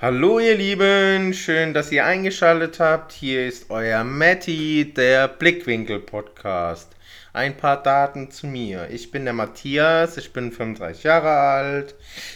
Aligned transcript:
Hallo 0.00 0.40
ihr 0.40 0.56
Lieben, 0.56 1.32
schön, 1.32 1.72
dass 1.72 1.92
ihr 1.92 2.04
eingeschaltet 2.04 2.80
habt. 2.80 3.12
Hier 3.12 3.46
ist 3.46 3.70
euer 3.70 4.02
Matti, 4.02 4.92
der 4.92 5.28
Blickwinkel 5.28 6.00
Podcast. 6.00 6.90
Ein 7.32 7.56
paar 7.56 7.80
Daten 7.80 8.28
zu 8.32 8.48
mir. 8.48 8.88
Ich 8.90 9.12
bin 9.12 9.24
der 9.24 9.34
Matthias, 9.34 10.16
ich 10.16 10.32
bin 10.32 10.50
35 10.50 11.04
Jahre 11.04 11.30
alt, 11.30 11.94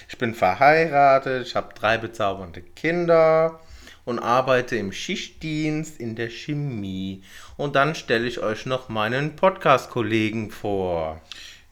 ich 0.08 0.16
bin 0.18 0.34
verheiratet, 0.34 1.48
ich 1.48 1.56
habe 1.56 1.74
drei 1.74 1.98
bezaubernde 1.98 2.62
Kinder 2.62 3.58
und 4.04 4.20
arbeite 4.20 4.76
im 4.76 4.92
Schichtdienst 4.92 5.98
in 5.98 6.14
der 6.14 6.30
Chemie. 6.30 7.24
Und 7.56 7.74
dann 7.74 7.96
stelle 7.96 8.28
ich 8.28 8.38
euch 8.38 8.66
noch 8.66 8.88
meinen 8.88 9.34
Podcast-Kollegen 9.34 10.52
vor. 10.52 11.20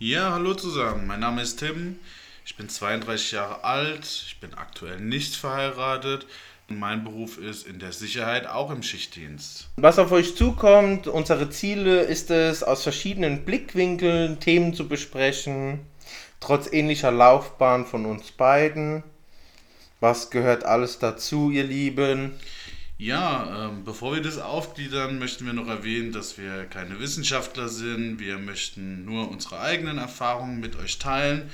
Ja, 0.00 0.32
hallo 0.32 0.54
zusammen. 0.54 1.06
Mein 1.06 1.20
Name 1.20 1.42
ist 1.42 1.60
Tim. 1.60 2.00
Ich 2.46 2.54
bin 2.54 2.68
32 2.68 3.32
Jahre 3.32 3.64
alt. 3.64 4.04
Ich 4.04 4.38
bin 4.38 4.54
aktuell 4.54 5.00
nicht 5.00 5.34
verheiratet. 5.34 6.26
Und 6.68 6.78
mein 6.78 7.02
Beruf 7.02 7.38
ist 7.38 7.66
in 7.66 7.80
der 7.80 7.90
Sicherheit 7.90 8.46
auch 8.46 8.70
im 8.70 8.84
Schichtdienst. 8.84 9.68
Was 9.76 9.98
auf 9.98 10.12
euch 10.12 10.36
zukommt, 10.36 11.08
unsere 11.08 11.50
Ziele 11.50 12.02
ist 12.02 12.30
es, 12.30 12.62
aus 12.62 12.84
verschiedenen 12.84 13.44
Blickwinkeln 13.44 14.38
Themen 14.38 14.74
zu 14.74 14.86
besprechen, 14.86 15.80
trotz 16.38 16.72
ähnlicher 16.72 17.10
Laufbahn 17.10 17.84
von 17.84 18.06
uns 18.06 18.30
beiden. 18.30 19.02
Was 19.98 20.30
gehört 20.30 20.64
alles 20.64 21.00
dazu, 21.00 21.50
ihr 21.50 21.64
Lieben? 21.64 22.32
Ja, 22.96 23.66
ähm, 23.66 23.84
bevor 23.84 24.14
wir 24.14 24.22
das 24.22 24.38
aufgliedern, 24.38 25.18
möchten 25.18 25.46
wir 25.46 25.52
noch 25.52 25.66
erwähnen, 25.66 26.12
dass 26.12 26.38
wir 26.38 26.66
keine 26.66 27.00
Wissenschaftler 27.00 27.68
sind. 27.68 28.20
Wir 28.20 28.38
möchten 28.38 29.04
nur 29.04 29.30
unsere 29.32 29.58
eigenen 29.58 29.98
Erfahrungen 29.98 30.60
mit 30.60 30.76
euch 30.76 31.00
teilen 31.00 31.50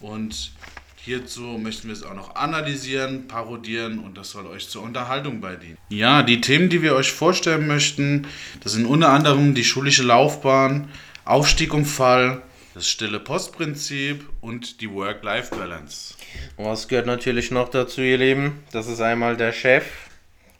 und 0.00 0.52
hierzu 0.96 1.42
möchten 1.42 1.88
wir 1.88 1.94
es 1.94 2.02
auch 2.02 2.14
noch 2.14 2.34
analysieren, 2.34 3.26
parodieren 3.26 3.98
und 3.98 4.16
das 4.16 4.30
soll 4.30 4.46
euch 4.46 4.68
zur 4.68 4.82
Unterhaltung 4.82 5.40
beidienen. 5.40 5.78
Ja, 5.88 6.22
die 6.22 6.40
Themen, 6.40 6.68
die 6.68 6.82
wir 6.82 6.94
euch 6.94 7.12
vorstellen 7.12 7.66
möchten, 7.66 8.26
das 8.62 8.72
sind 8.72 8.86
unter 8.86 9.10
anderem 9.10 9.54
die 9.54 9.64
schulische 9.64 10.02
Laufbahn, 10.02 10.90
Aufstieg 11.24 11.74
und 11.74 11.86
Fall, 11.86 12.42
das 12.74 12.88
stille 12.88 13.18
Postprinzip 13.18 14.24
und 14.40 14.80
die 14.80 14.90
Work-Life-Balance. 14.90 16.14
Was 16.56 16.86
gehört 16.88 17.06
natürlich 17.06 17.50
noch 17.50 17.68
dazu, 17.68 18.00
ihr 18.00 18.18
Lieben? 18.18 18.60
Das 18.72 18.86
ist 18.86 19.00
einmal 19.00 19.36
der 19.36 19.52
Chef, 19.52 19.84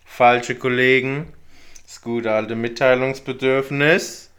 falsche 0.05 0.55
Kollegen, 0.55 1.33
das 1.85 2.01
gute 2.01 2.33
alte 2.33 2.57
Mitteilungsbedürfnis 2.57 4.31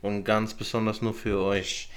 und 0.00 0.24
ganz 0.24 0.54
besonders 0.54 1.02
nur 1.02 1.14
für 1.14 1.40
euch. 1.40 1.88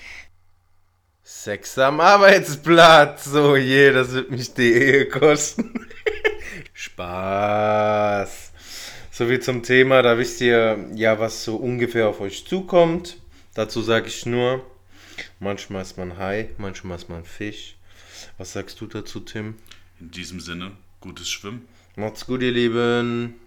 Sex 1.23 1.77
am 1.77 1.99
Arbeitsplatz, 1.99 3.25
so 3.25 3.55
je, 3.55 3.91
das 3.91 4.11
wird 4.11 4.31
mich 4.31 4.53
die 4.53 4.73
Ehe 4.73 5.07
kosten. 5.07 5.87
Spaß. 6.73 8.51
So 9.11 9.27
viel 9.27 9.39
zum 9.39 9.61
Thema, 9.61 10.01
da 10.01 10.17
wisst 10.17 10.41
ihr 10.41 10.89
ja, 10.95 11.19
was 11.19 11.43
so 11.43 11.57
ungefähr 11.57 12.07
auf 12.07 12.21
euch 12.21 12.47
zukommt. 12.47 13.17
Dazu 13.53 13.81
sage 13.81 14.07
ich 14.07 14.25
nur, 14.25 14.65
manchmal 15.39 15.83
ist 15.83 15.97
man 15.97 16.17
Hai, 16.17 16.49
manchmal 16.57 16.97
ist 16.97 17.09
man 17.09 17.23
Fisch. 17.23 17.75
Was 18.37 18.53
sagst 18.53 18.81
du 18.81 18.87
dazu, 18.87 19.19
Tim? 19.19 19.55
In 19.99 20.09
diesem 20.09 20.39
Sinne, 20.39 20.71
gutes 21.01 21.29
Schwimmen. 21.29 21.67
Macht's 21.95 22.25
gut, 22.25 22.41
ihr 22.41 22.51
Lieben. 22.51 23.40